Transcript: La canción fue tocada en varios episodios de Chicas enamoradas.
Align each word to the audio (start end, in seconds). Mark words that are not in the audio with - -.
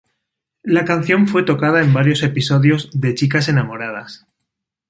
La 0.63 0.83
canción 0.83 1.27
fue 1.27 1.43
tocada 1.43 1.79
en 1.83 1.93
varios 1.93 2.23
episodios 2.23 2.89
de 2.99 3.13
Chicas 3.13 3.49
enamoradas. 3.49 4.25